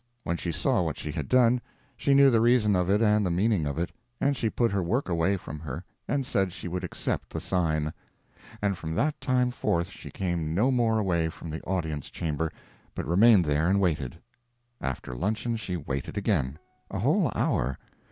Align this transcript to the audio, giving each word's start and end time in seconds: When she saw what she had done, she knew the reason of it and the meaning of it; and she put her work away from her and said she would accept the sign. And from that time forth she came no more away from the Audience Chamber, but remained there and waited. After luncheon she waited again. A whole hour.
When 0.23 0.35
she 0.35 0.51
saw 0.51 0.81
what 0.81 0.97
she 0.97 1.11
had 1.11 1.29
done, 1.29 1.61
she 1.95 2.15
knew 2.15 2.31
the 2.31 2.41
reason 2.41 2.75
of 2.75 2.89
it 2.89 3.03
and 3.03 3.23
the 3.23 3.29
meaning 3.29 3.67
of 3.67 3.77
it; 3.77 3.91
and 4.19 4.35
she 4.35 4.49
put 4.49 4.71
her 4.71 4.81
work 4.81 5.07
away 5.07 5.37
from 5.37 5.59
her 5.59 5.85
and 6.07 6.25
said 6.25 6.51
she 6.51 6.67
would 6.67 6.83
accept 6.83 7.29
the 7.29 7.39
sign. 7.39 7.93
And 8.63 8.75
from 8.79 8.95
that 8.95 9.21
time 9.21 9.51
forth 9.51 9.89
she 9.91 10.09
came 10.09 10.55
no 10.55 10.71
more 10.71 10.97
away 10.97 11.29
from 11.29 11.51
the 11.51 11.61
Audience 11.65 12.09
Chamber, 12.09 12.51
but 12.95 13.05
remained 13.05 13.45
there 13.45 13.69
and 13.69 13.79
waited. 13.79 14.17
After 14.81 15.13
luncheon 15.15 15.55
she 15.55 15.77
waited 15.77 16.17
again. 16.17 16.57
A 16.89 16.97
whole 16.97 17.31
hour. 17.35 17.77